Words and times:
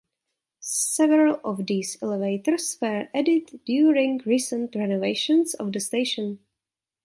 Several 0.61 1.39
of 1.43 1.67
these 1.67 2.01
elevators 2.01 2.75
were 2.81 3.09
added 3.13 3.59
during 3.65 4.17
recent 4.25 4.73
renovations 4.73 5.53
of 5.53 5.71
the 5.71 5.79
station. 5.79 6.39